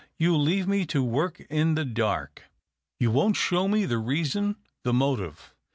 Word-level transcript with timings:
You 0.17 0.35
leave 0.35 0.67
me 0.67 0.87
to 0.87 1.03
work 1.03 1.41
in 1.41 1.75
the 1.75 1.85
dark. 1.85 2.45
You 2.99 3.11
won't 3.11 3.35
show 3.35 3.67
me 3.67 3.85
the 3.85 3.99
reason, 3.99 4.55
the 4.81 4.93
motive. 4.93 5.53